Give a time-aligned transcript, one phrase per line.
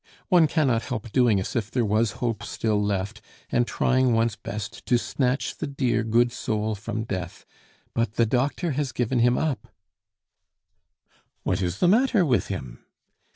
[0.29, 4.83] One cannot help doing as if there was hope still left, and trying one's best
[4.87, 7.45] to snatch the dear, good soul from death.
[7.93, 9.67] But the doctor has given him up"
[11.43, 12.83] "What is the matter with him?"